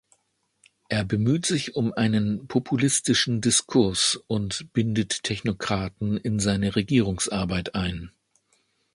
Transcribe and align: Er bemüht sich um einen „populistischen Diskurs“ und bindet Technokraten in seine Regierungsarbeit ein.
Er 0.89 1.03
bemüht 1.05 1.45
sich 1.45 1.75
um 1.75 1.93
einen 1.93 2.47
„populistischen 2.47 3.39
Diskurs“ 3.39 4.19
und 4.25 4.73
bindet 4.73 5.21
Technokraten 5.21 6.17
in 6.17 6.39
seine 6.39 6.75
Regierungsarbeit 6.75 7.75
ein. 7.75 8.11